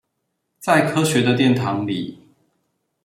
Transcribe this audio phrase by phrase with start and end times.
[0.57, 2.15] 在科學的殿堂裡